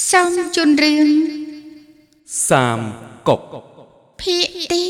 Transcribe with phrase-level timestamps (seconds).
[0.00, 1.08] សូមជូនរឿង
[2.48, 2.78] សាម
[3.28, 3.40] គក
[4.20, 4.84] ភាគទី40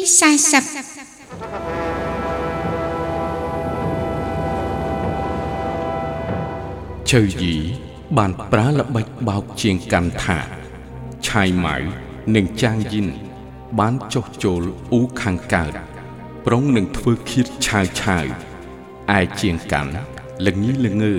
[7.11, 7.55] ជើយី
[8.19, 10.39] បានប្រើល្បិចបោកជាងកាន់ថា
[11.29, 11.77] ឆាយម៉ៅ
[12.37, 13.07] និងចាងយិន
[13.79, 14.63] បានចុះចូល
[14.93, 15.73] អ៊ូខាងកើត
[16.47, 18.25] ប្រុងនឹងធ្វើឃាតឆាវឆាវ
[19.19, 19.93] ឯជាងកាន់
[20.47, 21.15] ល្ងីល្ងើ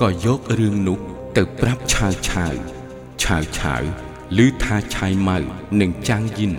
[0.00, 0.98] ក៏យករឿងនោះ
[1.36, 2.54] ទៅប្រាប់ឆាវឆាវ
[3.28, 3.82] ឆាវឆាវ
[4.38, 5.38] ឮថាឆាយម៉ៅ
[5.80, 6.52] និងចាងយិន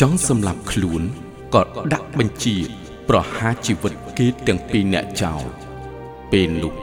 [0.00, 1.02] ចង់សម្លាប់ខ្លួន
[1.54, 1.62] ក៏
[1.92, 2.56] ដាក់បញ្ជា
[3.08, 5.44] ប្រហារជីវិតគេទាំងពីរអ្នកចោល
[6.32, 6.74] ពេលនោះ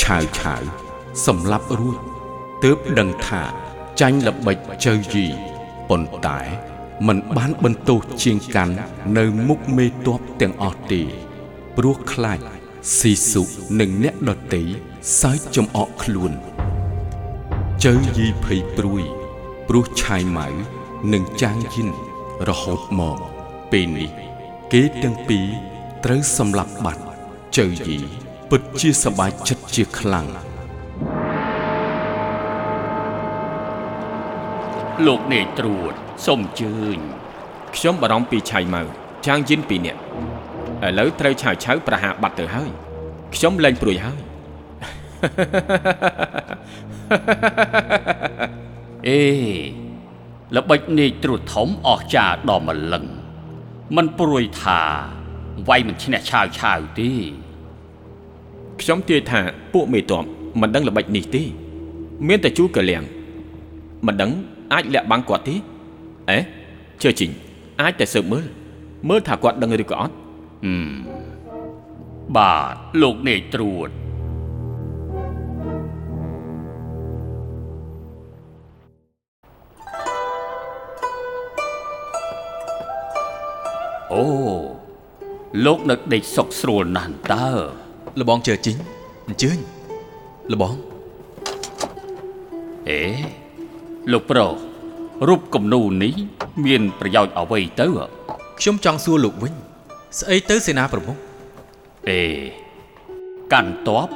[0.00, 0.62] ឆាវឆាវ
[1.26, 1.98] សម្លាប់រួច
[2.64, 3.42] ទើបដឹងថា
[4.00, 5.26] ចាញ់ល្បិចជើយី
[5.88, 6.40] ប៉ុន្តែ
[7.06, 8.74] มันបានបន្ទោសជាងកាន់
[9.18, 11.02] នៅមុខមេតបទាំងអស់ទេ
[11.76, 12.38] ព្រោះខ្លាច
[12.98, 13.42] ស៊ីសុ
[13.80, 14.64] និងអ្នកដតី
[15.20, 16.32] សើចចំអកខ្លួន
[17.88, 19.04] ជើយីភ័យព្រួយ
[19.68, 20.48] ព្រោះឆាយម៉ៅ
[21.12, 21.88] និងចាងយិន
[22.48, 23.18] រហូតមក
[23.72, 24.10] ពេលនេះ
[24.72, 25.46] គេទាំងពីរ
[26.04, 27.04] ត្រូវសម្លាប់បាត់
[27.56, 27.98] ជើយី
[28.50, 30.26] ពិតជាសប្បាយចិត្តជាខ្លាំង
[35.06, 35.92] លោកនាយត្រួត
[36.26, 36.98] សូមអញ្ជើញ
[37.76, 38.82] ខ្ញុំបារម្ភពីឆៃម៉ៅ
[39.26, 40.00] ចាងយិនពីរនាក់
[40.86, 42.70] ឥឡូវត្រូវឆាវឆាវប្រហារបាត់ទៅហើយ
[43.34, 44.23] ខ្ញុំលែងព្រួយហើយ
[49.08, 49.20] អេ
[50.56, 53.04] ល្បិចនាយត្រួតធំអស់ចាដល់ម្លឹង
[53.96, 54.80] มันព្រួយថា
[55.68, 57.10] វាយមិនឈ្នះឆាវឆាវទេ
[58.80, 59.40] ខ្ញុំទាយថា
[59.72, 60.24] ពួកមេតប
[60.60, 61.42] មិនដឹងល្បិចនេះទេ
[62.28, 63.02] មានតែជួកលៀង
[64.06, 64.30] មិនដឹង
[64.72, 65.54] អាចលាក់បាំងគាត់ទេ
[66.30, 66.38] អេ
[67.02, 67.30] ជឿជីង
[67.80, 68.44] អាចតែស៊ើបមើល
[69.08, 70.14] មើលថាគាត់ដឹងឬក៏អត់
[70.64, 70.92] ហឹម
[72.36, 73.88] បាទលោកនាយត្រួត
[85.66, 87.48] លោកនៅដេកសុកស្រួលណាស់តើ
[88.20, 88.78] លបងជើជីង
[89.28, 89.58] អញ្ជើញ
[90.52, 90.74] លបង
[92.88, 93.02] អេ
[94.12, 94.52] លោកប្រុស
[95.28, 96.14] រូបគំនូរនេះ
[96.64, 97.86] មានប្រយោជន៍អ្វីទៅ
[98.58, 99.54] ខ្ញុំចង់សួរលោកវិញ
[100.18, 101.16] ស្អីទៅសេនាប្រមុខ
[102.08, 102.20] អេ
[103.52, 104.08] កាន់តប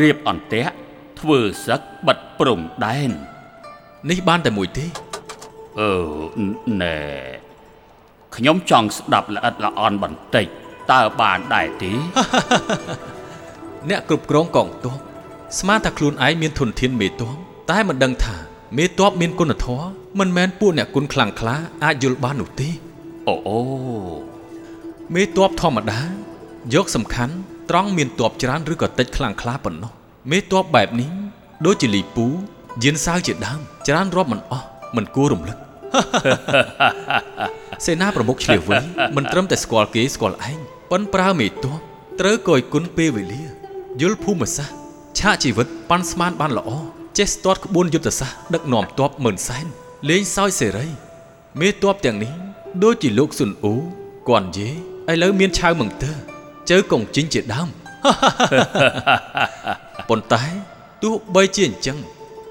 [0.00, 0.74] រៀបអន្ទាក់
[1.20, 3.10] ធ្វើសឹកបិទព្រំដែន
[4.10, 4.86] នេះបានតែមួយទេ
[5.80, 5.90] អឺ
[6.82, 6.96] ណែ
[8.36, 10.48] ខ្ញុំចង់ស្ដាប់ល្អិតល្អន់បន្តិច
[10.92, 11.92] តើបានដែរទេ
[13.90, 14.98] អ្នកគ្រប់គ្រងកងទ័ព
[15.58, 17.36] ស្មានថាខ្លួនឯងមានធនធានមេតប
[17.70, 18.36] តែមិនដឹងថា
[18.78, 22.68] មេតបមានគុណធម៌មិនមែនពួកអ្នកគុណខ្លាំងក្លាអាចយល់បាននោះទេ
[23.28, 23.60] អូអូ
[25.14, 26.00] មេតបធម្មតា
[26.74, 27.34] យកសំខាន់
[27.70, 29.92] ត្រង់មានតបច្រើនឬក៏តិចខ្លាំងក្លាប៉ុណ្ណោះ
[30.30, 31.10] មេតបបែបនេះ
[31.66, 32.26] ដូចជាលីពូ
[32.84, 35.58] យានសាវជាដើមច្រើនរាប់មិនអស់មិនគួររំលឹក
[37.86, 38.78] សេនាប្រមុខឆ្លៀវវៃ
[39.16, 41.66] មិនត្រឹមតែស្គាល់គេស្គាល់ឯង ប៉ុនប្រើមេតប
[42.20, 43.42] ត្រូវកយគុណពេលវេលា
[44.00, 44.76] យល់ភូមិសាស្ត្រ
[45.18, 46.70] ឆាកជីវិតប៉ាន់ស្មានបានល្អ
[47.18, 49.66] ចេះស្ទាត់ក្បួនយុទ្ធសាស្ត្រដឹកនាំទ័ពម៉ឺនសែន
[50.08, 50.86] លេងសើចសេរី
[51.60, 52.32] មេតបទាំងនេះ
[52.82, 53.74] ដូចជាលោកស៊ុនអ៊ូ
[54.28, 54.68] គួនយេ
[55.10, 56.12] ឥឡូវមានឆៅមង្ទើ
[56.70, 57.68] ជើកងជីងជាដើម
[60.08, 60.42] ប៉ុន្តែ
[61.02, 61.98] ទោះបីជាអញ្ចឹង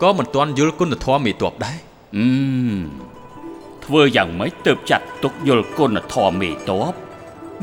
[0.02, 1.78] ក៏មិនទាន់យល់គុណធម៌មេតបដែរ
[2.16, 2.28] អឺ
[2.76, 2.80] ម
[3.86, 6.94] ធ្វើយ៉ាងម៉េចទើបចាត់ទុកយល់គុណធម៌មេតប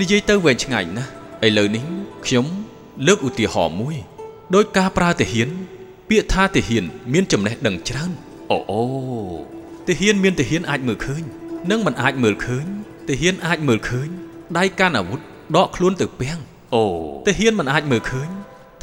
[0.01, 1.11] និយាយទៅវែងឆ្ងាយណាស់
[1.47, 1.85] ឥឡូវនេះ
[2.27, 2.47] ខ្ញុំ
[3.07, 3.97] លើកឧទាហរណ៍មួយ
[4.55, 5.49] ដោយការប្រើទាហាន
[6.09, 8.11] ពាក្យថាទាហាន មានចំណេះដឹងច្រើន
[8.51, 8.83] អូអូ
[9.89, 11.23] ទាហានមានទាហានអាចមើលឃើញ
[11.71, 12.67] និងមិនអាចមើលឃើញ
[13.09, 14.09] ទាហានអាចមើលឃើញ
[14.59, 15.21] ដៃកាន់អាវុធ
[15.57, 16.39] ដកខ្លួនទៅពាំង
[16.75, 16.85] អូ
[17.27, 18.29] ទាហានមិនអាចមើលឃើញ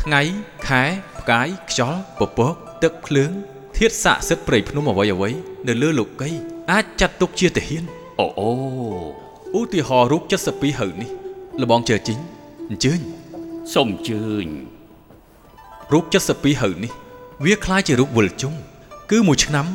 [0.01, 0.22] ថ្ងៃ
[0.68, 0.84] ខែ
[1.19, 3.31] ផ្កាយខ្យល់ពពកទឹកភ្លើង
[3.78, 5.38] ធាតុស័ក្តិសិទ្ធិព្រៃភ្នំអ្វីអ្វីៗ
[5.68, 6.35] នៅលើលោកីយ
[6.72, 7.84] អាចចាត់ទុកជាទាហាន
[8.19, 9.22] អូអូ
[9.59, 11.10] ឧទាហរណ៍រូប72ហើយនេះ
[11.62, 12.19] លបងជើជីង
[12.71, 13.00] អញ្ជើញ
[13.72, 14.47] សូមអញ្ជើញ
[15.93, 16.93] រូប72ហើយនេះ
[17.44, 18.54] វាคล้ายជារូបវិលជុំ
[19.10, 19.67] គឺមួយឆ្នាំ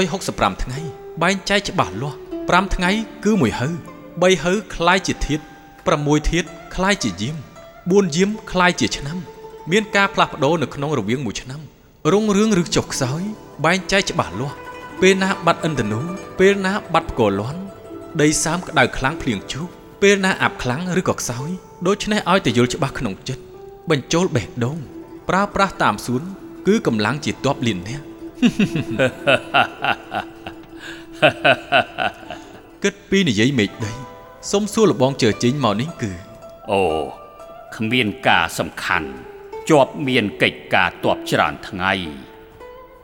[0.00, 0.78] 365ថ្ងៃ
[1.22, 2.18] បែងចែកច្បាស់លាស់
[2.48, 2.90] 5ថ្ងៃ
[3.24, 3.68] គឺមួយហៅ
[4.10, 5.40] 3ហៅคล้ายជាធាត
[5.84, 7.36] 6ធាតคล้ายជាយាម
[7.80, 9.18] 4យាមคล้ายជាឆ្នាំ
[9.70, 11.60] មានការផ្លាស់ប្ដូរនៅក្នុងរវាងមួយឆ្នាំ
[12.12, 13.22] រុងរឿងឬចុះខ្សោយ
[13.64, 14.56] បែងចែកច្បាស់លាស់
[15.00, 16.00] ពេលណាបាត់ឥន្ទនូ
[16.38, 17.60] ពេលណាបាត់ផ្គរលាន់
[18.21, 19.69] ដីសើមក្តៅខ្លាំងភ្លៀងជោគ
[20.01, 21.49] ពេលណាអាប់ខ្លាំងឬក៏ខ្សោយ
[21.87, 23.43] ដូច្នេះឲ្យតែយល់ច្បាស់ក្នុងចិត្ត
[23.89, 24.77] បញ្ចូលបេះដូង
[25.29, 26.21] ប្រើប្រាស់តាមសួន
[26.67, 28.01] គឺកម្លាំងជាតបលៀនអ្នក
[32.83, 33.91] គិតពីនិយាយមេឃដី
[34.51, 36.11] សុំសួរលបងជើជីងមកនេះគឺ
[36.71, 36.81] អូ
[37.75, 39.09] គ្មានការសំខាន់
[39.69, 41.91] ជាប់មានកិច្ចការតបច្រើនថ្ងៃ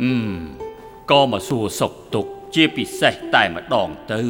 [0.04, 0.32] អឺម
[1.12, 4.22] ក៏មកសួរសុខទុក្ខជាពិសេសតែម្ដងទៅ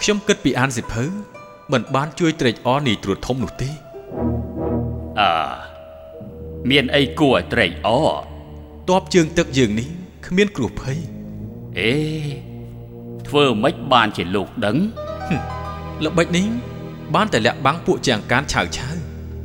[0.00, 1.04] ខ្ញុំគិតពីអានសិភៅ
[1.72, 3.70] មិនបានជួយត្រេកអរនាយត្រួតធំនោះទេ
[5.20, 5.30] អើ
[6.70, 8.10] មានអីគួរឲ្យត្រេកអរ
[8.90, 9.88] តបជើងទឹកយើងនេះ
[10.26, 10.98] គ្មានគ្រោះភ័យ
[11.78, 11.92] អេ
[13.28, 14.76] ធ្វើម៉េចបានជាលោកដឹង
[16.04, 16.46] ល្បិចនេះ
[17.14, 18.96] បានតែលាក់បាំងពួកជាងការឆាវឆាវ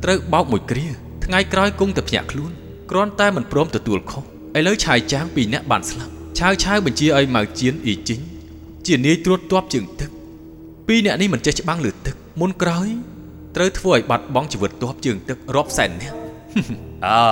[0.04, 0.86] ត្រូវបោកមួយគ្រា
[1.24, 2.52] ថ្ងៃក្រោយគង់តែភ្ញាក់ខ្លួន
[2.90, 4.22] គ្រាន់តែមិនព្រមទទួលខុស
[4.58, 8.20] ឥឡូវឆាយចាងពីរនាក់បានស្លាប់ ឆាវឆាវបញ្ជាឲ្យម៉ៅជៀនអ៊ីជីង
[8.86, 10.10] ជានាយត្រួតតបជើងទឹក
[10.86, 12.88] ពីរនាក់នេះមិនចេះច្បាំងលើទឹកមុនក្រោយ
[13.56, 16.16] ត្រូវធ្វើឲ្យបាត់បង់ជីវិតតបជើងទឹករាប់សែននាក់
[17.06, 17.22] អើ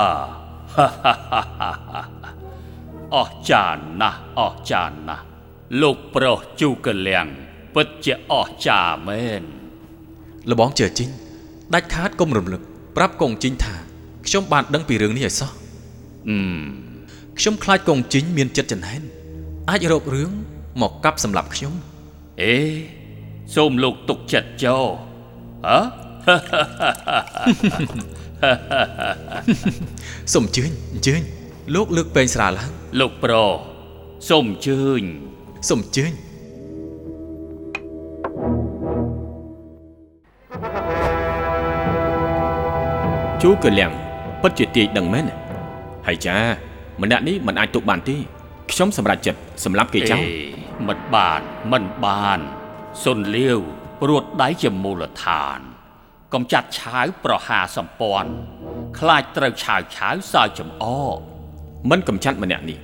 [3.15, 5.23] អស់ចារ្យណាស់អស់ចារ្យណាស់
[5.81, 7.27] លោកប្រុសជូកលៀង
[7.75, 9.43] ពិតជាអស់ចារ្យមែន
[10.49, 11.09] លបងជើជីង
[11.73, 12.61] ដាច់ខាតកុំរំលឹក
[12.97, 13.75] ប្រាប់កងជីងថា
[14.27, 15.51] ខ្ញុំបានដឹងពីរឿងនេះឲ្យសោះ
[16.29, 16.37] អឺ
[16.90, 16.90] ម
[17.39, 19.01] ខ្ញុំខ្លាចកងជីងមានចិត្តចំណែន
[19.69, 20.31] អាចរករឿង
[20.81, 21.73] មកកាប់សម្លាប់ខ្ញុំ
[22.41, 22.55] អេ
[23.55, 24.77] សូមលោកទុកចិត្តចោ
[25.65, 25.77] ហ៎
[30.33, 31.21] សូមអញ្ជើញអញ្ជើញ
[31.75, 33.51] លោកលើកពេងស្រាឡើងលោកប្រុស
[34.29, 35.01] សូមអញ្ជើញ
[35.69, 36.11] សូមអញ្ជើញ
[43.41, 43.91] ជូកលៀង
[44.41, 45.25] ពិតជាទាយដឹងមែន
[46.07, 46.37] ហើយចា
[47.01, 48.17] ម្នាក់នេះមិនអាចទុកបានទេ
[48.71, 50.35] ខ្ញុំសម្រេចចិត្តសម្លាប់គេចោលអេ
[50.87, 52.39] មិនបានមិនបាន
[53.03, 53.59] សុនលាវ
[54.07, 55.59] រួតដៃជាមូលដ្ឋាន
[56.33, 58.31] កំចាត់ឆាវប្រហារសម្ព័ន្ធ
[58.99, 61.17] ខ្លាចត្រូវឆាវឆាវសើចចំអក
[61.89, 62.79] មិនកំចាត់ម្នាក់នេះ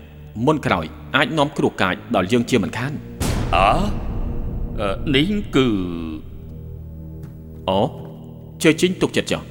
[0.45, 0.85] មុនក្រោយ
[1.15, 2.91] អាចនាំគ្រោះកាចដល់យើងជាមិនខាន
[3.55, 3.69] អើ
[4.79, 5.67] អឺនេះគឺ
[7.69, 7.81] អូ
[8.63, 9.41] ជើជីងទុកចិត្តចុះ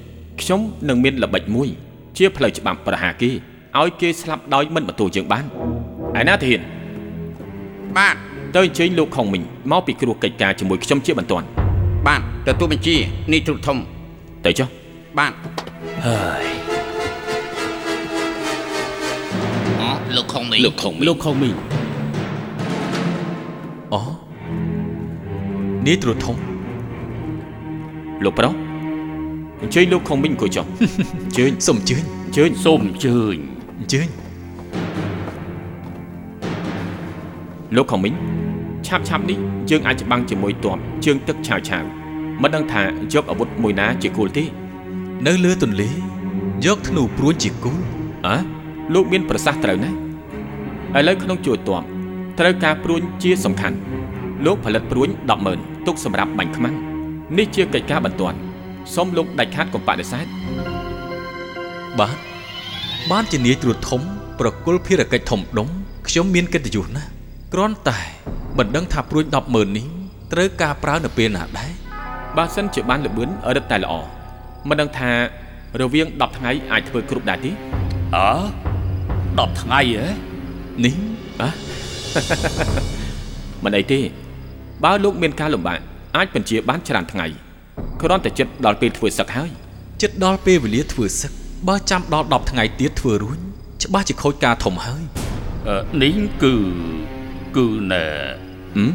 [0.40, 1.68] ខ្ញុំនឹងមានល្បិចមួយ
[2.18, 3.30] ជាផ្លូវច្បាប់ប្រហារគេ
[3.80, 5.44] ឲ្យគេស្លាប់ដោយមិនបន្ទោយើងបាន
[6.20, 6.60] ឯណាធាន
[7.96, 8.16] បាទ
[8.54, 9.42] ទៅអញ្ជើញលោកខុងមីង
[9.72, 11.46] មកពីគ្រោះកិច្ចការជាមួយខ្ញុំជាបន្ទាន់
[12.06, 12.96] បាទទទួលបញ្ជា
[13.32, 13.78] នេះទ្រុតធំ
[14.44, 14.68] ទៅចុះ
[15.18, 15.32] បាទ
[16.06, 16.44] ហើយ
[19.80, 21.54] អូលោកខុងមីលោកខុងមីងលោកខុងមីង
[23.92, 24.00] អូ
[25.86, 26.36] នាយត្រួតធំ
[28.24, 28.54] លោកប្រុស
[29.62, 30.66] អញ្ជើញលោកខុងមីងអង្គុយចុះ
[31.24, 34.08] អញ្ជើញសូមអញ្ជើញអញ្ជើញសូមអញ្ជើញ អញ្ជើញ
[37.76, 38.14] លោកខុងមីង
[38.86, 39.38] ឆាប់ឆាប់នេះ
[39.70, 41.84] យើងអាចច្បាំងជាមួយទ័ពជើងទឹកឆាវឆាវ
[42.42, 42.82] មិនដឹងថា
[43.14, 44.44] យកអាវុធមួយណាជាគោលទេ
[45.26, 45.90] នៅលើទន្លេ
[46.66, 47.78] យកធ្នូព្រួញជាគូល
[48.26, 48.36] អើ
[48.94, 49.96] លោកមានប្រសាសន៍ត្រូវណាស់
[50.98, 51.82] ឥឡូវក្នុងជួរទ័ព
[52.38, 53.76] ត្រូវការព្រួញជាសំខាន់
[54.46, 55.08] លោកផលិតព្រួញ
[55.48, 56.74] 100,000ទុកសម្រាប់បាញ់ខ្មាំង
[57.38, 58.38] នេះជាកិច្ចការបន្ទាន់
[58.94, 60.26] សូមលោកដាច់ខាតកុំបដិសេធ
[61.98, 62.35] បាទ
[63.12, 64.00] បានជានាយត្រួតធំ
[64.40, 65.68] ប្រគល់ភារកិច្ចធំដុំ
[66.08, 67.08] ខ្ញុំមានកិត្តិយសណាស់
[67.54, 67.98] គ្រាន់តែ
[68.58, 69.86] មិនដឹងថាព្រួញ100000នេះ
[70.32, 71.70] ត្រូវការប្រើនៅពេលណាដែរ
[72.36, 73.92] បើសិនជាបានលបឿនរឹតតែល្អ
[74.68, 75.10] មិនដឹងថា
[75.80, 77.50] រវាង10ថ្ងៃអាចធ្វើគ្រប់ដែរទេ
[78.16, 78.30] អើ
[78.96, 80.06] 10ថ្ងៃហ៎
[80.84, 80.94] នេះ
[81.40, 81.52] អះ
[83.64, 84.00] មិនអីទេ
[84.84, 85.78] បើលោកមានការលំបាក
[86.16, 87.26] អាចបញ្ជាបានច្រើនថ្ងៃ
[88.02, 89.50] គ្រាន់តែចិត្តដល់ពេលធ្វើសឹកហើយ
[90.02, 91.32] ចិត្តដល់ពេលវេលាធ្វើសឹក
[91.68, 93.38] បើចាំដល់10ថ្ងៃទៀតធ្វើរួញ
[93.82, 95.02] ច្បាស់ជាខូចការធំហើយ
[95.68, 96.54] អឺនេះគឺ
[97.56, 98.04] គឺណែ
[98.76, 98.90] ហឹម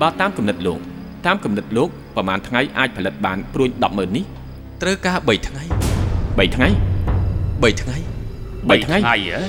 [0.00, 0.80] បើតាមគំនិតលោក
[1.26, 4.24] តាមគំនិតលោកប្រហែលថ្ងៃអាចផលិតបានព្រួញ100,000នេះ
[4.82, 5.62] ត្រូវការ3ថ្ងៃ
[6.38, 6.68] 3ថ្ងៃ
[7.62, 7.96] 3ថ្ងៃ
[8.68, 9.40] 3ថ្ងៃថ្ងៃហ៎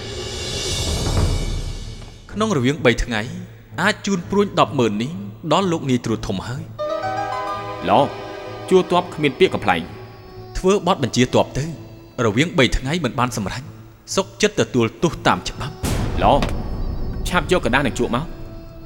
[2.32, 3.22] ក្នុងរវាង3ថ្ងៃ
[3.82, 5.12] អាចជូនព្រួញ100000នេះ
[5.53, 6.63] ដល់លោកនាយត្រួតធំហើយ
[7.89, 7.91] ឡ
[8.70, 9.82] ជួរតបគ្មានពាក្យកំ pl ែង
[10.58, 11.80] ធ្វើបទបញ្ជាតបទៅ
[12.25, 13.62] រវាង3ថ្ងៃមិនបានសម្រេច
[14.16, 15.75] សុកចិត្តទទួលទោសតាមច្បាប់
[16.23, 16.26] ឡ
[17.28, 18.25] ឆាប់យកกระดาษនឹងជក់មក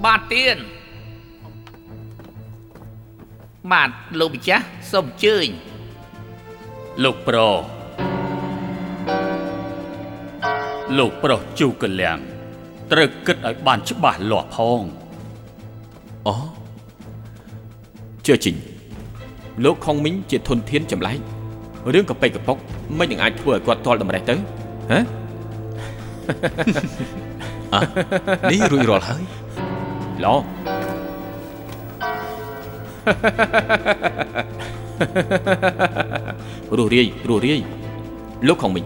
[0.04, 0.56] បាទទៀន
[3.72, 5.46] បាទលោកម្ចាស់សូមអញ្ជើញ
[7.04, 7.56] លោកប្រុស
[10.98, 12.18] លោកប្រុសជូកលៀង
[12.92, 14.82] ត្រូវគិតឲ្យបានច្បាស់លាស់ផង
[16.26, 16.34] អូ
[18.26, 18.56] ជឿជីង
[19.64, 21.18] លោកខុងមីងជាធនធានចម្លែក
[21.93, 22.57] រឿងកប៉ិកកប៉ុក
[22.99, 24.35] មិននឹងអាចធ្វើឲ្យគាត់ទាល់តម្រេះទៅ
[24.91, 24.99] ហ៎
[27.73, 27.81] អ่ะ
[28.51, 29.23] នេះរួចរាល់ហើយ
[30.23, 30.27] ឡ
[36.77, 37.61] រស់រាយរស់រាយ
[38.47, 38.85] លោកខុងមីង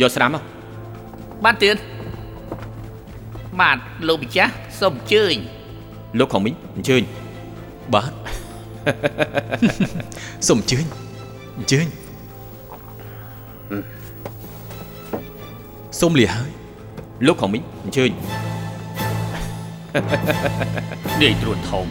[0.00, 0.42] យកស្រាមមក
[1.44, 1.76] បាទទៀន
[3.60, 3.78] បាទ
[4.08, 5.34] លោកម្ចាស់សូមអញ្ជើញ
[6.18, 7.02] លោកខុងមីងអញ្ជើញ
[7.94, 8.12] បាទ
[10.48, 10.84] សូមអញ្ជើញ
[11.58, 11.86] អញ្ជើញ
[16.00, 16.50] សូមលាហើយ
[17.26, 18.10] លោកខុងមីងអញ្ជើញ
[21.22, 21.86] នាយត្រួតធំ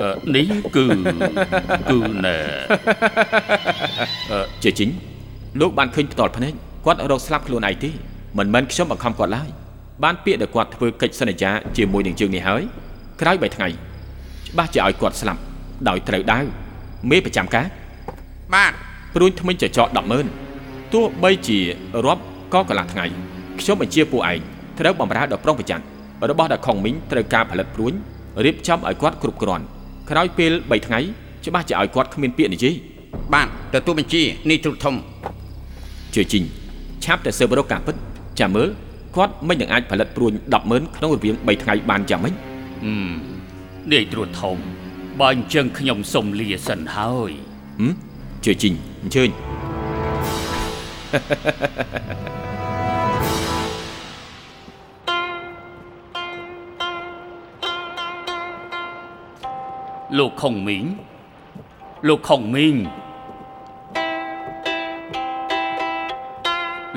[0.00, 0.46] អឺនេះ
[0.76, 0.84] គឺ
[1.90, 2.36] គឺណែ
[4.62, 4.90] ជាជីង
[5.60, 6.52] លោកបានឃើញផ្ទាល់ភ្នែក
[6.86, 7.90] គាត់រកស្លាប់ខ្លួនឯងទេ
[8.38, 9.48] មិនមែនខ្ញុំបង្ខំគាត់ឡើយ
[10.04, 12.62] បានពាក្យដែលគាត់ធ្វើកិច្ចសន្យាជាមួយនឹងយើងនេះហើយ
[13.20, 15.40] ក្រោយ3ថ្ងៃច្បាស់ជាឲ្យគាត់ស្លាប់
[15.88, 16.44] ដោយត្រូវដាវ
[17.10, 17.66] មេប្រចាំការ
[18.54, 18.72] បាទ
[19.14, 19.88] ព្រួញថ្មិញចចក
[20.40, 21.58] 100000ទោះបីជា
[22.06, 22.22] រាប់
[22.54, 23.04] ក៏កន្លះថ្ងៃ
[23.60, 24.40] ខ្ញុំបញ្ជាពួកឯង
[24.80, 25.84] ត្រូវបំរើដល់ប្រុងប្រយ័ត្ន
[26.30, 27.92] របស់ដែលខុងមីងត្រូវការផលិតព្រួញ
[28.44, 29.64] រៀបចំឲ្យគាត់គ្រប់គ្រាន់
[30.10, 31.00] ក្រោយពេល3ថ្ងៃ
[31.44, 32.74] ច្បាស់ជាឲ្យគាត់គ្មានពាក្យនិយាយ
[33.34, 34.94] បាទទទួលបញ្ជានេះទ្រុឌធំ
[36.14, 36.44] ជឿជីង
[37.04, 37.96] ឆាប់តែស៊ើបរកការពិត
[38.40, 38.68] ចាំមើល
[39.16, 40.32] គាត់មិននឹងអាចផលិតព្រួញ
[40.64, 43.12] 100000ក្នុងរវាង3ថ្ងៃបានយ៉ាងម៉េចហឹម
[43.92, 44.56] នាយត្រួតធំ
[45.20, 47.32] បើអញ្ចឹងខ្ញុំសុំលាសិនហើយ
[47.80, 47.92] ហឹម
[48.44, 49.30] ជឿជីងអញ្ជើញ
[60.18, 60.86] លោកខុងមីង
[62.08, 62.76] លោកខុងមីង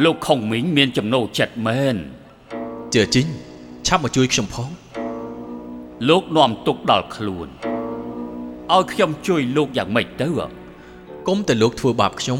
[0.03, 1.95] លោកខុងមីងមានចំណូលចិត្តមែន
[2.95, 3.27] ជើជីង
[3.87, 4.69] ឆាប់មកជួយខ្ញុំផង
[6.09, 7.49] លោកនាំទុកដល់ខ្លួន
[8.71, 10.27] ឲ្យខ្ញុំជួយលោកយ៉ាងម៉េចទៅ
[11.27, 12.39] គុំតែលោកធ្វើបាបខ្ញុំ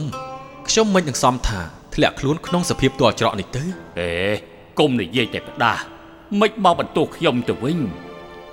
[0.70, 1.60] ខ្ញុំមិននឹងសមថា
[1.96, 3.64] ធ្លាក់ខ្លួនក្នុងសភាពទាល់ច្រកនេះទៅ
[4.00, 4.12] អេ
[4.80, 5.84] គុំនិយាយតែផ្ដាស់
[6.40, 7.80] មិនមកបន្ទោសខ្ញុំទៅវិញ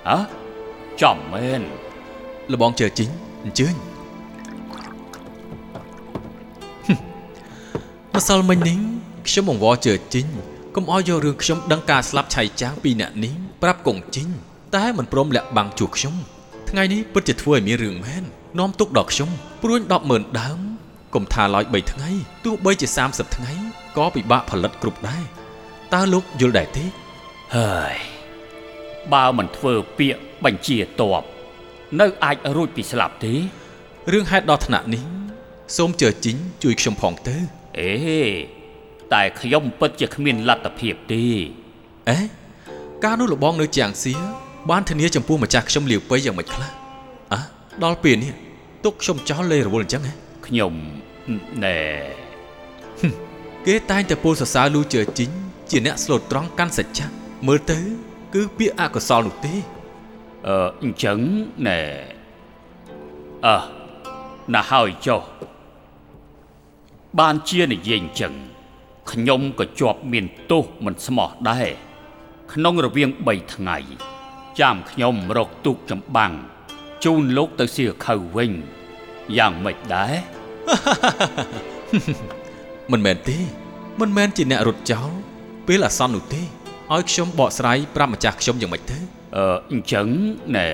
[0.07, 0.17] ហ៎
[1.01, 1.61] ចំមែន
[2.51, 3.09] លបងជើជីង
[3.43, 3.75] អញ្ជើញ
[6.85, 6.93] ហឹ
[8.13, 8.77] មម្សិលមិញនេះ
[9.27, 10.27] ខ្ញុំបង្វល់ជើជីង
[10.75, 14.29] កុំឲ្យយករឿងខ្ញុំដឹងការស្លាប់ឆៃចាងពីអ្នកនេះប្រាប់កងជីង
[14.75, 16.15] តែមិនព្រមលាក់បាំងជួសខ្ញុំ
[16.71, 18.23] ថ្ងៃនេះពិតជាធ្វើឲ្យមានរឿងមែន
[18.59, 19.29] នាំទុកដល់ខ្ញុំ
[19.61, 20.59] ព្រួញ100000ដើម
[21.13, 22.09] កុំថាឡើយ3ថ្ងៃ
[22.45, 23.53] ទោះបីជា30ថ្ងៃ
[23.97, 25.23] ក៏ពិបាកផលិតគ្រប់ដែរ
[25.93, 26.85] តើលោកយល់ដែរទេ
[27.55, 27.95] ហើយ
[29.13, 31.23] បើមិនធ្វើពាក្យបញ្ជាតប
[31.99, 33.33] នៅអាចរួចពីស្លាប់ទេ
[34.11, 35.03] រឿងហេតុដល់ថ្នាក់នេះ
[35.77, 37.37] សូមជើជីងជួយខ្ញុំផងទៅ
[37.79, 37.91] អេ
[39.13, 41.23] តែខ្ញុំពិតជាគ្មានលទ្ធភាពទេ
[42.09, 42.17] អេ
[43.03, 44.15] ការនោះលបងនៅជាងសៀ
[44.69, 46.69] បានធានាចំពោះម្ចាស់ខ្ញុំលាវពៃយ៉ាងម៉េចខ្លះ
[47.33, 47.43] អះ
[47.83, 48.31] ដល់ពេលនេះ
[48.85, 50.13] ទុកខ្ញុំចោលលេរវល់អញ្ចឹងហ៎
[50.47, 50.73] ខ្ញុំ
[51.63, 51.77] ណែ
[53.65, 55.29] គេតែងតែពោលសរសើរលូជើជីង
[55.69, 57.07] ជាអ្នកស្លូតត្រង់កាន់សច្ចៈ
[57.47, 57.77] មើលទៅ
[58.33, 59.53] គឺពាក្យអកុសលនោះទេ
[60.47, 61.17] អឺអញ្ចឹង
[61.67, 61.79] ណែ
[63.45, 63.55] អើ
[64.53, 65.21] ណាស់ហើយចុះ
[67.19, 68.33] បានជានិយាយអញ្ចឹង
[69.11, 71.67] ខ្ញុំក៏ជាប់មានទោសមិនស្មោះដែរ
[72.53, 73.77] ក្នុងរវាង3ថ្ងៃ
[74.61, 76.33] ចាំខ្ញុំរកទូកចម្បាំង
[77.03, 78.51] ជូនលោកទៅសៀខៅវិញ
[79.37, 80.13] យ៉ាងម៉េចដែរ
[82.91, 83.37] មិនមែនទេ
[84.01, 85.09] មិនមែនជាអ្នករត់ចោល
[85.67, 88.97] ពេលអាសន្ននោះទេឲ្យខ្ញុំបកស្រាយប្រាប់ម្ចាស់ខ្ញុំយ៉ាងម៉េចទៅ
[89.35, 90.07] អឺអញ្ចឹង
[90.55, 90.67] ណែ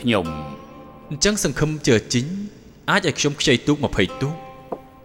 [0.00, 0.26] ខ្ញុំ
[1.10, 2.26] អញ្ចឹងសង្ឃឹមជើជីង
[2.90, 4.34] អាចឲ្យខ្ញុំខ្ចីទូក20ទូក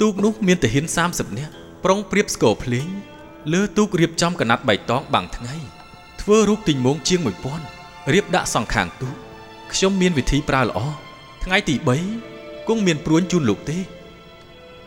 [0.02, 1.54] ទូកនោះមានទាហាន30នាក់
[1.84, 2.88] ប្រុងប្រៀបស្គរភ្លេង
[3.54, 5.56] លើទូករៀបចំកណាត់បៃតងបាំងថ្ងៃ
[6.22, 9.16] ធ្វើរូបទីងមងជាង1000 រៀបដាក់សងខាងទូក
[9.74, 10.80] ខ្ញុំមានវិធីប្រើល្អ
[11.44, 11.76] ថ្ងៃទី
[12.22, 13.78] 3គង់មានព្រួញជូនលោកទេ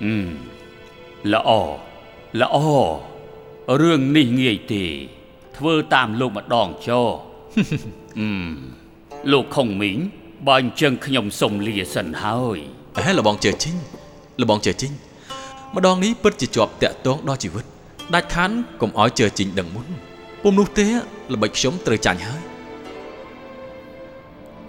[0.05, 0.15] អឺ
[1.33, 1.51] ល្អ
[2.41, 2.57] ល្អ
[3.81, 4.85] រឿងនេះងាយទេ
[5.57, 7.07] ធ្វើតាមលោកម្ដងចុះ
[8.19, 8.29] អឺ
[9.33, 9.99] លោកខុងមីង
[10.47, 12.59] បើអញ្ចឹងខ្ញុំសុំលាសិនហើយ
[12.97, 13.77] អេលបងជើជីង
[14.41, 14.93] លបងជើជីង
[15.75, 17.65] ម្ដងនេះពិតជាជាប់តាក់ទងដល់ជីវិត
[18.15, 19.87] ដាច់ខានកុំឲ្យជើជីងដឹងមុន
[20.43, 20.87] ពុំនោះទេ
[21.33, 22.43] ល្បិចខ្ញុំត្រូវចាញ់ហើយ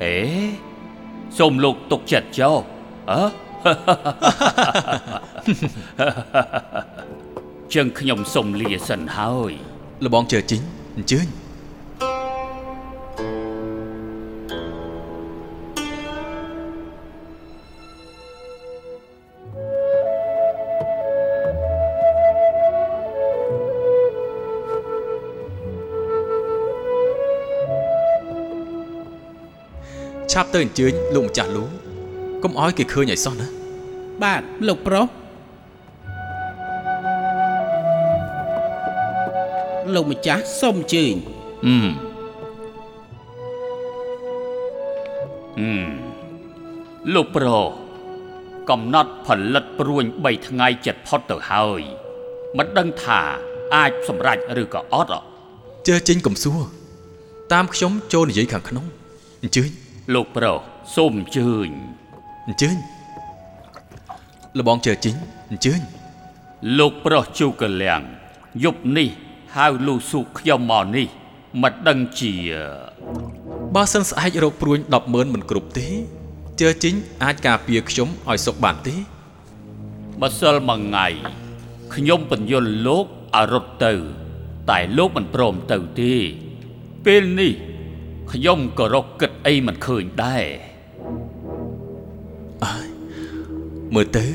[0.03, 0.17] អេ
[1.37, 2.61] សូមលោកទុកចិត្តចុះ
[3.11, 3.21] អើ
[7.73, 9.51] ចឹងខ្ញុំសុំលាសិនហើយ
[10.05, 10.61] លបងជើជីង
[10.95, 11.27] អញ្ជើញ
[30.43, 31.63] ប់ទៅអញ្ជើញលោកម្ចាស់លូ
[32.43, 33.47] កុំឲ្យគេឃើញឲ្យសោះណា
[34.23, 35.07] បាទលោកប្រុស
[39.95, 41.13] លោកម្ចាស់សូមអញ្ជើញ
[41.65, 41.87] អឺម
[45.59, 45.87] អឺម
[47.13, 47.67] លោកប្រុស
[48.69, 51.81] កំណត់ផលិតព្រួញ3ថ្ងៃចិត្តផុតទៅហើយ
[52.57, 53.21] មិនដឹងថា
[53.75, 55.21] អាចសម្រេចឬក៏អត់ហ៎
[55.87, 56.59] ជើចេញកំសួរ
[57.53, 58.85] តាមខ្ញុំចូលនិយាយខាងក្នុង
[59.43, 59.69] អញ្ជើញ
[60.13, 60.57] លោកប្រុស
[60.95, 61.69] សូមអញ្ជើញ
[62.47, 62.77] អញ្ជើញ
[64.57, 65.15] លបងជើចេញ
[65.51, 65.81] អញ្ជើញ
[66.77, 68.01] លោកប្រុសជូកលៀង
[68.63, 69.09] យប់នេះ
[69.55, 71.07] ហៅលូស៊ូខ្ញុំមកនេះ
[71.61, 72.33] មិនដឹងជា
[73.75, 75.87] បើសិនស្អែករកព្រួញ100000មិនគ្រប់ទេ
[76.61, 78.95] ជើជីងអាចការពារខ្ញុំឲ្យសុខបានទេ
[80.21, 81.07] ម្សិលមួយថ្ងៃ
[81.95, 83.93] ខ្ញុំបញ្យល់លោកឲ្យរត់ទៅ
[84.69, 86.13] តែលោកមិនព្រមទៅទេ
[87.05, 87.53] ពេលនេះ
[88.31, 90.45] ខ្ញុំក៏រកគិត អីមិនឃើញដែរ
[93.95, 94.25] មើលទៅ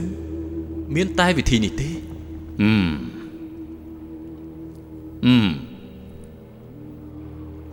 [0.94, 1.90] មានតែវិធីនេះទេ
[2.62, 2.88] អឺម
[5.26, 5.48] អឺម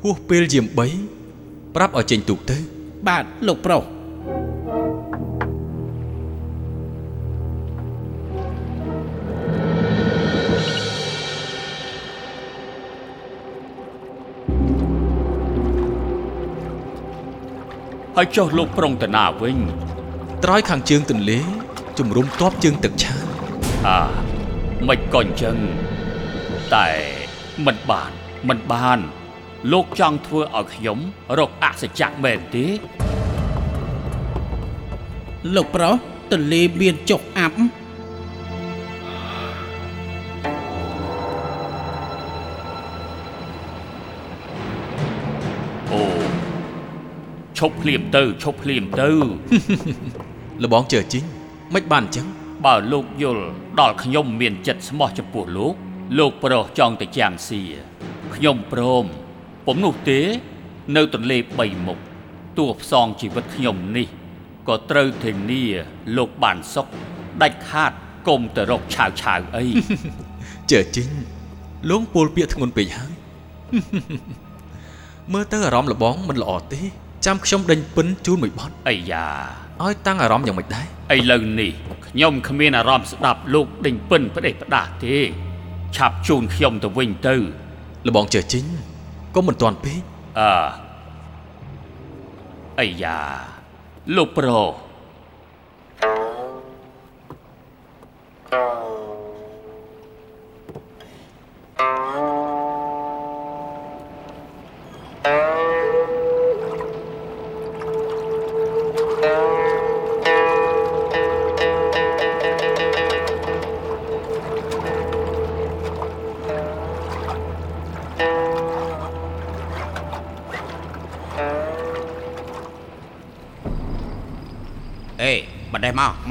[0.01, 0.65] ហួសពេលយាម
[1.19, 2.57] 3ប្រាប់ឲ្យចេញទូកទៅ
[3.07, 3.83] បាទលោកប្រុស
[18.23, 19.57] ហើយចុះលោកប្រុងតាណាវិញ
[20.43, 21.39] ត្រោយខាងជើងទន្លេ
[21.97, 23.25] ជំរុំតបជើងទឹកឆាន
[23.87, 24.01] អា
[24.87, 25.57] មិនក៏អញ្ចឹង
[26.75, 26.89] តែ
[27.65, 28.11] មិនបាន
[28.49, 28.99] មិនបាន
[29.71, 30.99] លោកចង់ធ្វើឲ្យខ្ញុំ
[31.37, 32.65] រកអសច្ចៈមែនទេ
[35.55, 35.95] លោកប្រុស
[36.31, 37.57] ទន្លេមានចុះអាប់
[47.61, 49.09] ឈប់ភ្លាមទៅឈប់ភ្លាមទៅ
[50.63, 51.25] លបងជើជីង
[51.73, 52.27] មិនបានអញ្ចឹង
[52.65, 53.45] បើលោកយល់
[53.79, 55.73] ដល់ខ្ញុំមានចិត្តស្មោះចំពោះលោក
[56.17, 57.61] លោកប្រុសចង់ទៅចាំងសៀ
[58.35, 59.05] ខ្ញុំព្រម
[59.65, 60.19] ពុំនោះទេ
[60.95, 61.99] នៅទន្លេបីមុខ
[62.57, 64.07] ទោះផ្សងជីវិតខ្ញុំនេះ
[64.67, 65.63] ក៏ត្រូវធានា
[66.17, 66.87] លោកបានសុខ
[67.41, 67.91] ដាច់ខាត
[68.27, 69.65] កុំទៅរកឆាវឆាវអី
[70.71, 71.09] ជើជីង
[71.89, 73.13] លងពលពាកធ្ងន់ពេកហើយ
[75.33, 76.83] មើលទៅអារម្មណ៍លបងមិនល្អទេ
[77.25, 79.25] ចាំខ្ញុំដេញពិនជូនមួយបត់អាយ៉ា
[79.83, 80.85] ឲ្យតាំងអារម្មណ៍យ៉ាងម៉េចដែរ
[81.15, 81.71] ឥឡូវនេះ
[82.07, 85.17] ខ្ញុំគ្មានអារម្មណ៍ស្ដាប់លោកដេញពិនផ្ដេសផ្ដាសទេ
[85.95, 87.35] ឆាប់ជូនខ្ញុំទៅវិញទៅ
[88.07, 88.65] លបងជើជីង
[89.35, 90.01] កុំមិនតាន់ពេក
[90.39, 90.51] អើ
[92.79, 93.17] អាយ៉ា
[94.15, 94.61] លោកប្រុ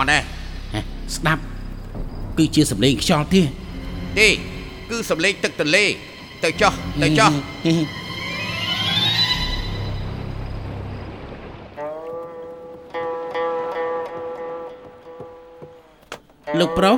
[0.00, 0.84] មិនដែរមកមិនដែរ
[1.16, 1.42] ស្ដាប់
[2.38, 3.42] គឺជាសម្លេងខ្យល់ទេ
[4.18, 4.28] ទេ
[4.90, 5.84] គឺសំលេងទឹកទន្លេ
[6.44, 7.32] ទៅចោះទៅចោះ
[16.60, 16.96] លោកប្រុស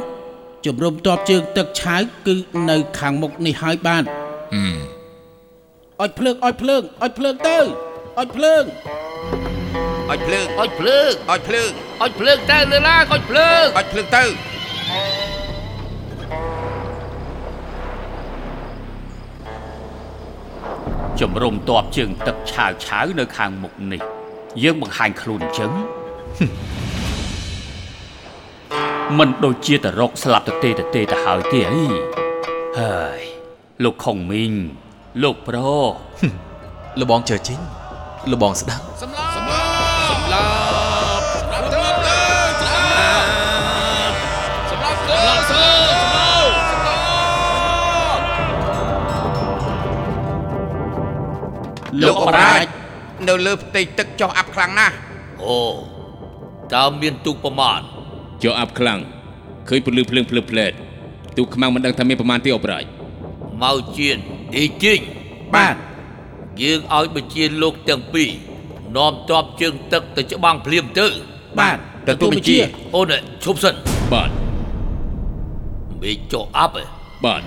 [0.67, 2.35] ជំរុំតបជើងទឹកឆាវគឺ
[2.71, 4.05] នៅខាងមុខនេះហើយបាទ
[6.01, 7.59] អុចភ្លើងអុចភ្លើងអុចភ្លើងទៅ
[8.19, 8.63] អុចភ្លើង
[10.11, 11.71] អុចភ្លើងអុចភ្លើងអុចភ្លើង
[12.03, 14.25] អុចភ្លើងទៅលើឡាអុចភ្លើងអុចភ្លើងទៅ
[21.21, 24.03] ជំរុំតបជើងទឹកឆាវឆាវនៅខាងមុខនេះ
[24.63, 25.71] យើងបង្ហាញខ្លួនអញ្ចឹង
[29.19, 31.85] មិនដូចជាតរកស្លាប់ទៅទេទៅទេទៅហើយទេអី
[32.81, 33.21] ហើយ
[33.85, 34.55] លោកខុងមីង
[35.23, 35.89] លោកប្រុស
[37.01, 37.61] លបងជើជីង
[38.33, 38.85] លបងស្ដាប់
[52.01, 52.67] លោកអប្រាជ
[53.29, 54.95] នៅលើផ្ទៃទឹកចោះអាប់ខ្លាំងណាស់
[55.45, 55.59] អូ
[56.75, 57.81] តើមានទូកប្រមាណ
[58.43, 58.99] ចុះអាប់ខ្លាំង
[59.69, 60.73] ឃើញពលឺភ្លើងភ្លើងផ្លែត
[61.37, 62.85] ទូកខ្មាំងមិនដឹងថាមានប្រមាណទេអបរាជ
[63.63, 64.19] ម៉ៅជៀន
[64.55, 65.01] អ៊ីជីង
[65.55, 65.77] បាទ
[66.63, 68.31] យើងឲ្យបញ្ជាលោកទាំងពីរ
[68.97, 71.07] នាំទ័ពជើងទឹកទៅច្បាំងភ្លាមទៅ
[71.59, 71.79] បាទ
[72.09, 72.59] ទទួលបញ្ជា
[72.95, 73.13] អូន
[73.45, 73.75] ឈប់សិន
[74.13, 74.31] បាទ
[76.03, 76.89] មេចុះអាប់ឯង
[77.25, 77.43] បាទ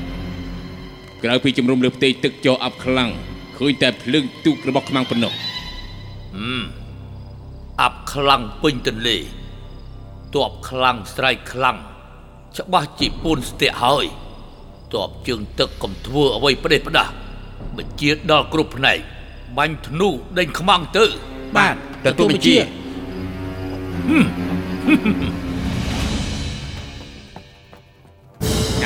[1.24, 3.12] ក្រៅពីជំរុំលើផ្ទៃទឹកចុះអាប់ខ្លាំង
[3.58, 5.34] ឃើញតែភ្លើងទូករបស់ខ្មាំងប៉ុណ្ណោះ
[7.82, 9.18] អាប់ខ្លាំងពេញទន្លេ
[10.36, 11.78] ទ័ពខ្លាំងស្រែកខ្លាំង
[12.58, 14.06] ច្បាស់ជាពូនស្ទាក់ហើយ
[14.94, 17.12] ទ័ពជើងទឹកកុំធ្វើអ្វីប្រេះផ្ដាស់
[17.78, 18.98] បញ្ជាដល់គ្រប់ផ្នែក
[19.58, 21.06] បាញ់ធ្នូដេញខ្មាំងទៅ
[21.58, 22.58] បាទទទួលបញ្ជា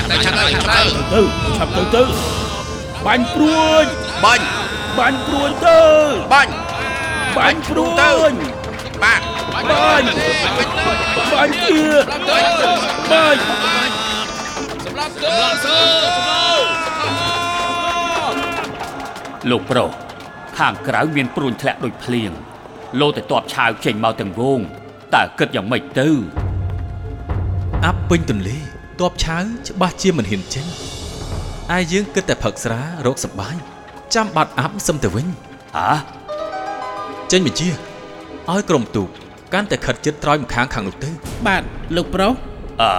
[0.09, 0.15] ទៅ
[1.57, 2.03] ឆាប់ទៅទៅ
[3.05, 3.83] បាញ់ព្រួយ
[4.25, 4.58] បាញ់
[4.97, 5.79] បាញ់ព្រួយទៅ
[6.33, 6.53] បាញ់
[7.37, 7.91] បាញ់ព្រួយ
[9.03, 9.21] បាទ
[9.53, 10.07] បាញ់
[11.33, 12.05] បាញ់ទៀត
[13.11, 13.41] បាញ់
[19.49, 19.89] លោកប្រុស
[20.57, 22.31] ខាងក្រៅមានព្រួញធ្លាក់ដូចភ្លៀង
[22.99, 24.59] លោតែតបឆាវចេញមកទាំងវង
[25.15, 26.09] តើគិតយ៉ាងម៉េចទៅ
[27.85, 28.57] អាប់ពេញទន្លេ
[29.01, 30.67] តបឆៅច្បាស់ជាមិនហ៊ានចេញ
[31.75, 33.55] ឯយើងគិតតែផឹកស្រារកសប្បាយ
[34.15, 35.27] ចាំបាត់អាប់សឹមទៅវិញ
[35.75, 35.91] ហ៎
[37.31, 37.69] ចេញបញ្ជា
[38.49, 39.07] ឲ្យក្រុមទូក
[39.53, 41.09] កាន់តែខិតជិតត្រោយម្ខាងខាងនោះទៅ
[41.47, 41.63] បាទ
[41.95, 42.33] លោកប្រុស
[42.81, 42.91] អឺ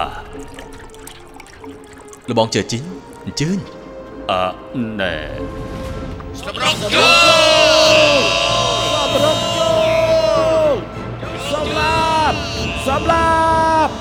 [2.29, 2.83] លបងជើជីង
[3.25, 3.57] អញ្ជើញ
[4.31, 5.15] អឺណែ
[6.39, 8.21] សម្រុកចូល
[11.51, 12.35] សម្លាប់
[12.87, 13.29] សម្លា
[13.85, 13.91] ប់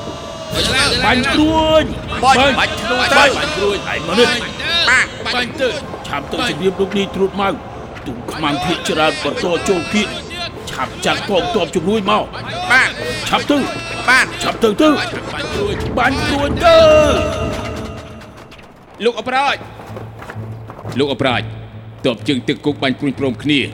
[1.05, 1.83] បាញ់ព្រួយ
[2.25, 4.35] បាញ់បាញ់ធ្នូទៅបាញ់ព្រួយឯមនុស្ស
[4.89, 5.69] បាក់បាញ់ទៅ
[6.11, 7.55] ឆាប់ទៅជំរាបលោកនេះត្រួតមក
[8.07, 10.09] ទុំខ្មាំងភៀកច្រើនបន្តចូលគៀក
[10.71, 12.25] ឆាប់ចាត់កងទ័ពជំនួយមក
[12.71, 12.93] បាក់
[13.29, 13.59] ឆាប់ទៅ
[14.09, 14.89] បាទឆាប់ទៅទៅ
[15.33, 16.79] បាញ់ព្រួយបាញ់ព្រួយទៅ
[19.05, 19.57] លោកអប្រាជ
[20.99, 21.41] លោកអប្រាជ
[22.07, 23.67] តបជើងទឹកគុកបាញ់ព្រួញព្រមគ្នាត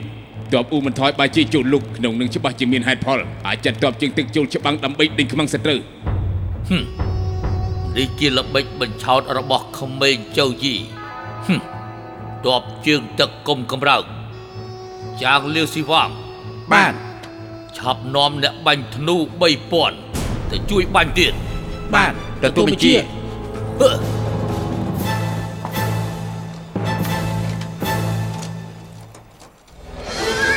[0.63, 5.79] បអ៊ូមិនថយបាយជាចូលលុកក្នុងនឹងច្បាស់ជាមានហេតុផលអាចចាត់តបជើងទឹកចូលច្បាំងដើម្បីដេញខ្មាំងសត្រូវ
[7.97, 10.75] នេះជាល្បិចបញ្ឆោតរបស់ក្មេងចៅយី
[11.47, 11.76] ហឹម
[12.45, 14.03] តបជើងទឹកគុំកំរើក
[15.23, 16.09] ចាងលាវស៊ីវាង
[16.71, 16.93] បាទ
[17.77, 19.15] ឆាប់នាំអ្នកបាញ់ធ្នូ
[19.83, 21.33] 3000ទៅជួយបាញ់ទៀត
[21.93, 22.11] បាទ
[22.43, 22.95] ទទួលបញ្ជា
[23.79, 23.89] ហឺ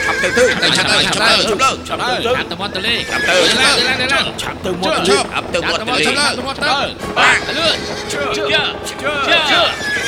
[0.05, 9.90] ឆាប់ទៅទៅឆាប់ទៅឆាប់ទៅឆាប់ទៅឆាប់ទៅទៅតាមមាត់ទន្លេឆាប់ទៅឡើងឡើងឡើងឆាប់ទៅមកលឿនឆាប់ទៅមាត់ទន្លេបាក់ឆាប់ទៅមកទន្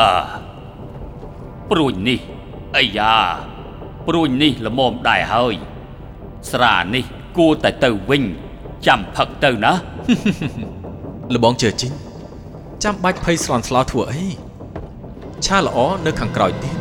[0.00, 0.12] អើ
[1.70, 2.20] ព្រួញនេះ
[2.76, 3.14] អាយ៉ា
[4.06, 5.54] ព្រួញនេះល្មមដែរហើយ
[6.50, 7.04] ស្រានេះ
[7.36, 8.22] គួរតែទៅវិញ
[8.86, 9.72] ចាំផឹកទៅណា
[11.34, 11.92] លបងជើជីង
[12.84, 14.26] ចាំបាច់ភ័យស្លន់ស្លោធ្វើអី
[15.46, 16.76] ឆាល្អនៅខាងក្រោយទៀត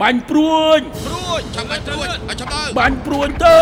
[0.00, 0.80] បាញ់ព្រួយ
[1.54, 3.58] ឆាប់បាញ់ព្រួយបាញ់ឆាប់ទៅបាញ់ព្រួយទៅ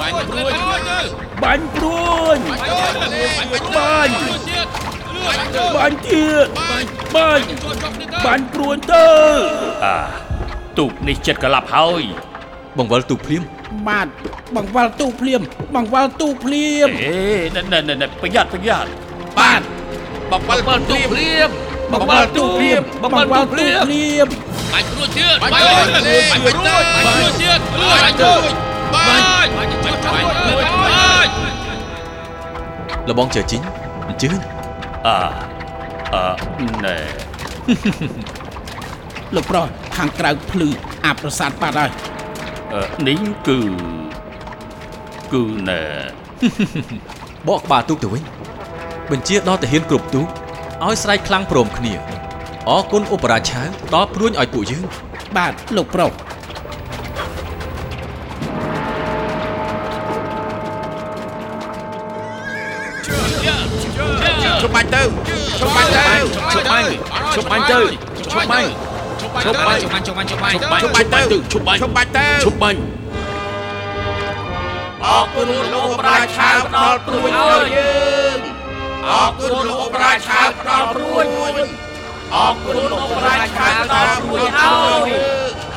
[0.00, 0.52] បាញ់ព្រួយ
[0.90, 4.14] ទៅ បាញ់ព្រួយបាញ់បាញ់
[5.76, 6.46] បាញ់ទៀត
[7.16, 7.44] បាញ់
[8.24, 9.06] បាញ់ព្រួយទៅ
[9.84, 9.98] អើ
[10.78, 12.02] ទូកនេះចិត្តក្លាប់ហើយ
[12.78, 13.42] បង្វិលទូកភ្លាម
[13.88, 14.06] បាទ
[14.56, 15.40] បង្វល់ទូភ្លាម
[15.74, 17.18] បង្វល់ទូភ្លាមអេ
[17.54, 18.90] ណែណែណែណែប្រយ័ត្នប្រយ័ត្ន
[19.38, 19.60] បាទ
[20.30, 21.48] បបិលទូភ្លាម
[21.92, 24.28] បបិលទូភ្លាមបបិលទូភ្លាមភ្លាម
[24.72, 27.60] បាញ់ព្រួយទៀតបាញ់ទៅទន្លេបាញ់ទៅបាញ់ព្រួយទៀត
[27.92, 28.34] បាញ់ទៅ
[28.94, 30.79] បាញ់បាញ់បាញ់បាញ់បាញ់
[33.08, 33.62] លបងជើជីង
[34.08, 34.38] អញ្ជើញ
[35.06, 35.16] អើ
[36.14, 36.96] អឺណែ
[39.34, 40.68] លោកប្រុសខាងក្រៅភ្លឺ
[41.04, 41.90] អាប្រសាទបាត់ហើយ
[42.72, 43.58] អឺនេះគឺ
[45.32, 45.82] គឺណែ
[47.48, 48.22] បកក្បាលទូកទៅវិញ
[49.10, 50.26] បញ្ជាដល់តាហ៊ានគ្រប់ទូក
[50.84, 51.92] ឲ្យស្រែកខ្លាំងព្រមគ្នា
[52.68, 54.84] អរគុណឧបរាឆាវដល់ព្រួញឲ្យពួកយើង
[55.36, 56.10] បាទលោកប្រុស
[65.60, 66.16] ជប់បាញ់ទៅ
[66.52, 66.88] ឈប់បាញ់
[67.34, 67.80] ឈប់បាញ់ទៅ
[68.24, 68.70] ឈប់បាញ់
[69.44, 72.80] ឈប់បាញ់ឈប់បាញ់ឈប់បាញ់ឈប់បាញ់ជប់បាញ់ទៅជប់បាញ់ជប់បាញ់ទៅឈប់បាញ់
[75.04, 77.94] អរគុណលោកប្រាឆាផ្ដល់ព្រួយឲ្យយើ
[78.36, 78.38] ង
[79.08, 81.24] អរគុណលោកប្រាឆាផ្ដល់ព្រួយ
[82.34, 84.70] អរគុណលោកប្រាឆាផ្ដល់ព្រួយឲ្យ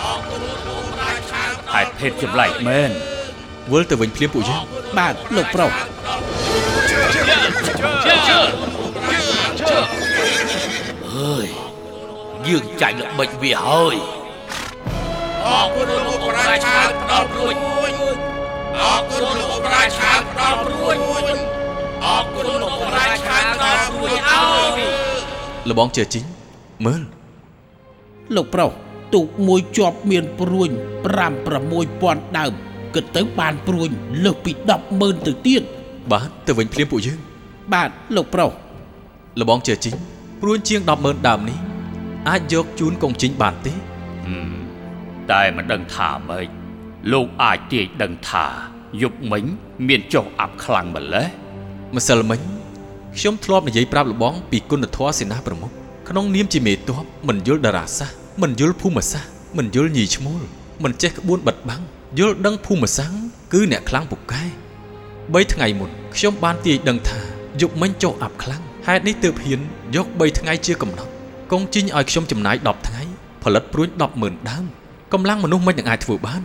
[0.02, 1.44] អរគុណលោកប្រាឆា
[1.74, 2.92] ហេតុភេទចម្លែកមែន
[3.72, 4.62] វិលទៅវិញភ្លាមពួកយើង
[4.98, 5.72] បាទលោកប្រុស
[11.16, 11.48] ហើយ
[12.48, 13.96] យើងចាញ់ល្បិចវាហើយ
[15.46, 17.54] អរគុណលោកប្រាឆាផ្ដល់ព្រួយ
[18.82, 20.96] អរគុណលោកប្រាឆាផ្ដល់ព្រួយ
[22.06, 24.82] អរគុណលោកប្រាឆាផ្ដល់ព្រួយឲ្យ
[25.70, 26.26] លបងជើជីង
[26.86, 27.02] មើល
[28.36, 28.72] លោកប្រុស
[29.14, 30.70] ទូកមួយជាប់មានព្រួញ
[31.04, 31.14] 5
[31.74, 32.54] 6000ដើម
[32.96, 33.90] គិតទៅបានព្រួញ
[34.24, 34.52] លើសពី
[34.90, 35.62] 100,000ទៅទៀត
[36.12, 37.20] បាទទៅវិញភ្លាមពួកយើង
[37.74, 38.52] បាទលោកប្រុស
[39.40, 40.13] លបងជើជីង
[40.46, 41.60] ព្រួញជាង100000ដើមនេះ
[42.30, 43.74] អាចយកជូនកងជីងបានទេ
[44.28, 44.54] ហឹម
[45.32, 46.48] តែមិនដឹងថាម៉េច
[47.12, 48.46] លោកអាចទាយដឹងថា
[49.02, 49.44] យប់មិញ
[49.88, 51.28] មានចុះអាប់ខ្លាំងម្ល៉េះ
[51.96, 52.40] ម្សិលមិញ
[53.18, 55.72] ខ្ញុំធ្លាប់និយាយប្រាប់លបងពីគុណធម៌សេនាប្រមុខ
[56.10, 60.42] ក្នុងនាមជាមេទ័ពមិនយល់តារាសាស្ត្រមិនយល់ភូមិសាស្ត្រមិនយល់ញីឈ្មោល
[60.84, 61.82] មិនចេះក្បួនបិទបាំង
[62.20, 63.18] យល់ដឹងភូមិសាស្ត្រ
[63.54, 64.44] គឺអ្នកខ្លាំងពូកែ
[64.96, 67.20] 3ថ្ងៃមុនខ្ញុំបានទាយដឹងថា
[67.62, 69.60] យុគមិញចុះអាប់ខ្លាំង ហេតុនេះទើបហ៊ាន
[69.96, 71.12] យក3ថ្ងៃជាកំណត់
[71.52, 73.04] កងជីងឲ្យខ្ញុំចំណាយ10ថ្ងៃ
[73.44, 74.66] ផលិតព្រួញ100000ដើម
[75.14, 76.44] កម្លាំងមនុស្សមិននឹងអាចធ្វើបាន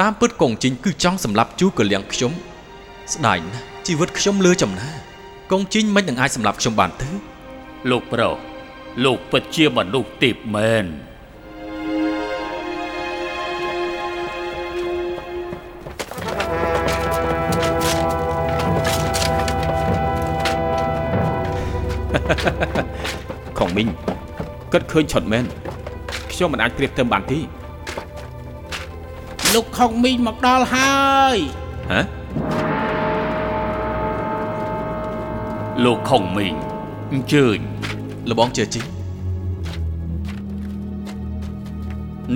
[0.00, 2.32] តាមពិតកងជីងគឺចង់សម្លាប់ជូកលៀងខ្ញុំ
[3.14, 4.90] ស្ដាយណាស់ជីវិតខ្ញុំលើចំណា
[5.52, 7.10] កងជីងមិននឹងអាចសម្លាប់ខ្ញុំបានទេ
[7.90, 8.34] លោកប្រុស
[9.04, 10.86] លោកពិតជាមនុស្សទេពមែន
[23.58, 23.88] ខុងមីង
[24.72, 25.44] គិតឃើញឆុតមែន
[26.32, 27.38] ខ្ញុំមិនអាចប្រៀបផ្ទឹមបានទេ
[29.54, 30.94] លោកខុងមីងមកដល់ហើ
[31.36, 31.38] យ
[31.90, 32.00] ហ៎
[35.84, 36.54] លោកខុងមីង
[37.12, 37.58] អញ្ជើញ
[38.30, 38.86] លបងជើជីង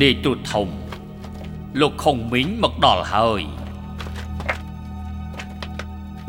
[0.01, 0.69] នាយទូតធំ
[1.81, 3.43] លោកខុងមីងមកដល់ហើយ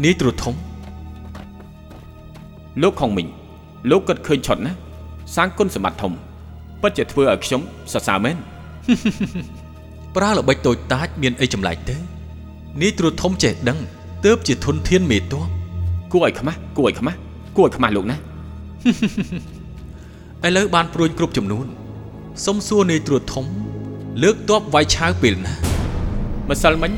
[0.03, 0.55] នាយត្រួតធំ
[2.81, 3.27] លោកខុងមីង
[3.89, 4.73] លោកគិតឃើញឆុតណា
[5.35, 6.11] សាងគុណសម្បត្តិធំ
[6.81, 7.61] ពិតជាធ្វើឲ្យខ្ញុំ
[7.91, 8.35] សរសើរមែន
[10.15, 11.95] ប្រើល្បិចតូចតាចមានអីចម្លែកទេ
[12.81, 13.77] នាយត្រួតធំចេះដឹង
[14.25, 15.43] ទើបជាធនធានមេទ័ព
[16.11, 17.17] គួរឲ្យខ្មាស់គួរឲ្យខ្មាស់
[17.57, 18.19] គួរឲ្យខ្មាស់លោកណាឥ
[20.57, 21.65] ឡូវបានព្រួយគ្រប់ចំនួន
[22.45, 23.45] សុំសួរនាយត្រួតធំ
[24.23, 25.53] លើកតបវាយឆាវពេលណា
[26.49, 26.91] ម្សិលមិញ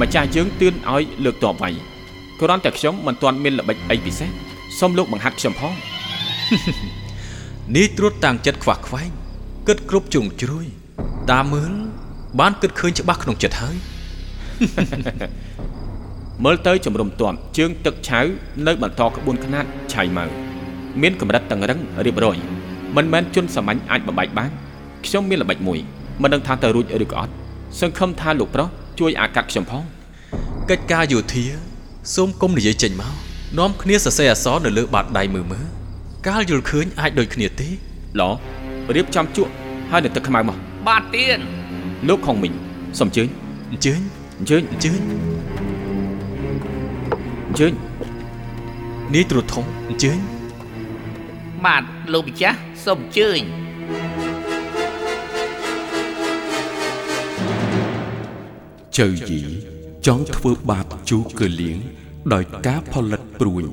[0.00, 1.72] ម្ចាស់យើងទឿនឲ្យលើកតបវាយ
[2.40, 4.28] គ្រាន់តែខ្ញុំមិនទាន់មានល្បិចអីពិសេស
[4.78, 5.72] សូមលោកបង្ហាត់ខ្ញុំផង
[7.76, 9.10] នាយត្រួតតាំងចិត្តខ្វះខ្វែង
[9.68, 10.66] គិតគ្រប់ជ្រុងជ្រោយ
[11.30, 11.72] តាមមើល
[12.40, 13.76] បានគិតឃើញច្បាស់ក្នុងចិត្តហើយ
[16.44, 18.20] មើលទៅជំរុំទាំជើងទឹកឆៅ
[18.66, 20.24] នៅបន្តក្បួនខ្នាតឆៃម៉ៅ
[21.02, 22.36] មានកម្រិតតឹងរឹងរៀបរយ
[22.96, 24.50] មិនមែនជន់សាមញ្ញអាចបបែកបាន
[25.06, 25.78] ខ្ញុំមានល្បិចមួយ
[26.22, 27.32] មិនដឹងថាទៅរួចឬក៏អត់
[27.80, 29.84] សង្ឃឹមថាលោកប្រុសជួយអាកាត់ខ្ញុំផង
[30.70, 31.44] កិច្ចការយោធា
[32.14, 33.14] សូមគុំនិយាយចេញមក
[33.58, 35.66] នាំគ្នាសរសេរអក្សរនៅលើបាតដៃមើលមើល
[36.26, 37.68] កាលយល់ឃើញអាចដូចគ្នាទេ
[38.20, 38.22] ឡ
[38.94, 39.50] រៀបចំជក់
[39.90, 40.56] ហើយនៅទឹកខ្មៅមក
[40.86, 41.40] បាទទៀន
[42.08, 42.54] លោកខុងមីង
[42.98, 43.28] សូមជើញ
[43.72, 44.00] អញ្ជើញ
[44.38, 45.00] អញ្ជើញអញ្ជើញ
[47.48, 47.72] អញ្ជើញ
[49.14, 50.18] នាយត្រួតធំអញ្ជើញ
[51.64, 51.82] បាទ
[52.12, 53.40] លោកម្ចាស់សូមអញ្ជើញ
[58.98, 59.40] ជើយី
[60.06, 61.78] ចង់ធ្វើបាបជូកលៀង
[62.32, 63.64] ដោយការផលិតព្រួញ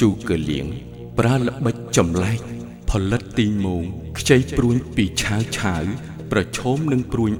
[0.00, 0.66] ជូកលៀង
[1.18, 2.40] ប្រើល្បិចចម្លែក
[2.90, 3.84] ផលិតទីងមង
[4.18, 5.84] ខ្ចីព្រួញពីឆាវឆាវ
[6.30, 7.32] ប្រឈមនឹងព្រួញ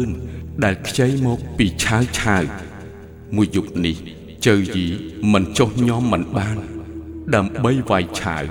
[0.00, 2.42] 100000ដែលខ្ចីមកពីឆាវឆាវ
[3.36, 3.96] មួយយប់នេះ
[4.46, 4.86] ជើយី
[5.32, 6.56] មិនចុះញោមមិនបាន
[7.34, 8.44] ដើម្បីវាយឆាវ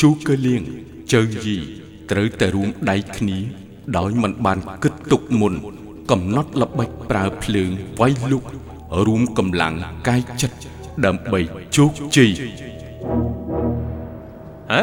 [0.00, 0.62] ជូកលៀង
[1.12, 1.56] ជើយី
[2.10, 3.38] ត្រូវតែរួមដៃគ្នា
[3.96, 5.54] ដោយមិនបានគិតទុកមុន
[6.10, 7.70] កំណត់ល្បិចប្រើភ្លើង
[8.00, 8.42] វាយលុក
[9.06, 9.74] រួមកម្លាំង
[10.08, 10.58] កាយចិត្ត
[11.04, 11.40] ដើម្បី
[11.76, 12.81] ជោគជ័យហ៎
[14.72, 14.74] ជ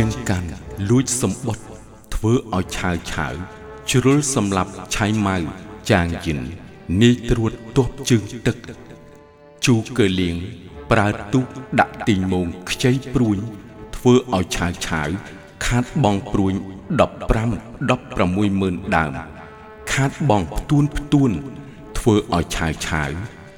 [0.00, 0.48] ាងកាន់
[0.90, 1.64] លួចសម្បត្តិ
[2.14, 3.34] ធ្វើឲ្យឆាវឆាវ
[3.90, 5.36] ជ្រុលសម្លាប់ឆៃម៉ៅ
[5.90, 6.38] ចាងយិន
[7.02, 8.56] នាយត្រួតទប់ជើងទឹក
[9.66, 10.36] ជូកើលៀង
[10.90, 11.46] ប្រើទូក
[11.80, 13.38] ដាក់ទីងមងខ្ចីព្រួញ
[14.02, 15.08] ធ្វើឲ្យឆាវឆាវ
[15.66, 16.54] ខាតបងព្រួញ
[17.00, 19.12] 15 16ម៉ឺនដើម
[19.92, 21.30] ខាតបងផ្ទួនផ្ទួន
[21.98, 23.10] ធ្វើឲ្យឆាវឆាវ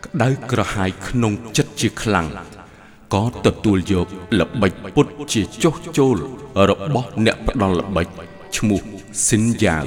[0.04, 2.26] ក្តៅក្រហាយក្នុងចិត្តជាខ្លាំង
[3.14, 4.06] ក៏ទទួលយក
[4.40, 6.16] ល្បិចពុតជាចុះចូល
[6.70, 8.06] របស់អ្នកផ្ដល់ល្បិច
[8.56, 8.80] ឈ្មោះ
[9.26, 9.84] ស៊ីនយ៉ាវ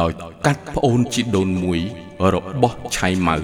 [0.00, 0.12] ដោយ
[0.46, 1.80] កាត់ប្អូនជីដូនមួយ
[2.34, 3.36] របស់ឆៃម៉ៅ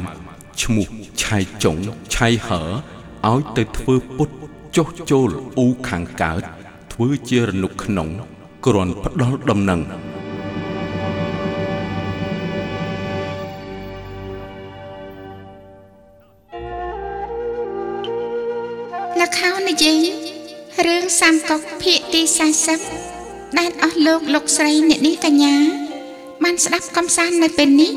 [0.62, 0.86] ឈ្មោះ
[1.22, 1.76] ឆៃចុង
[2.14, 2.62] ឆៃហឺ
[3.30, 4.28] ឲ្យទៅធ្វើពុត
[4.76, 6.42] ចុះចូលអ៊ូខាងកើត
[6.92, 8.08] ធ្វើជារនុកក្នុង
[8.66, 9.80] គ្រាន់ផ្ដល់ដំណឹង
[19.20, 20.00] លខោនិយាយ
[20.86, 22.22] រឿងសាមកុកភាគទី
[22.90, 25.54] 40ដែលអស់លោកលោកស្រីអ្នកនេះកញ្ញា
[26.44, 27.92] បានស្ដាប់កំសាន្តនៅពេលនេះ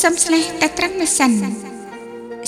[0.00, 1.32] សូមស្លេះតែត្រឹមនេះសិន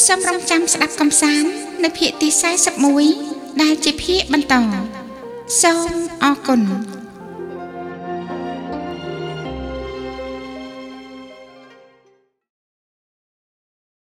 [0.06, 1.48] សូមរងចាំស្ដាប់កំសាន្ត
[1.84, 3.29] នៅភាគទី41
[3.62, 4.54] ដែលជាភាគបន្ត
[5.62, 5.90] សូម
[6.22, 6.60] អរគុណ